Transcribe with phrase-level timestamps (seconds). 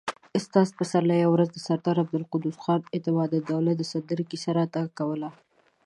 [0.39, 5.29] استاد پسرلي يوه ورځ د سردار عبدالقدوس خان اعتمادالدوله د سندرې کيسه راته کوله.